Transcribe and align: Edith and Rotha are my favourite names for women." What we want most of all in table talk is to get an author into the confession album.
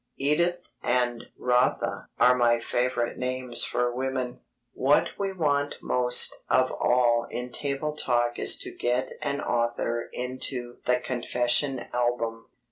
Edith 0.17 0.69
and 0.81 1.25
Rotha 1.37 2.09
are 2.19 2.35
my 2.35 2.59
favourite 2.59 3.19
names 3.19 3.63
for 3.63 3.95
women." 3.95 4.39
What 4.73 5.09
we 5.19 5.31
want 5.31 5.75
most 5.79 6.41
of 6.49 6.71
all 6.71 7.27
in 7.29 7.51
table 7.51 7.95
talk 7.95 8.39
is 8.39 8.57
to 8.61 8.71
get 8.73 9.11
an 9.21 9.41
author 9.41 10.09
into 10.11 10.77
the 10.87 10.99
confession 11.01 11.85
album. 11.93 12.47